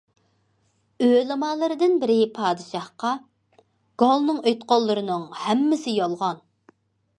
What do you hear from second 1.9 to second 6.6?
بىرى پادىشاھقا:- گالنىڭ ئېيتقانلىرىنىڭ ھەممىسى يالغان.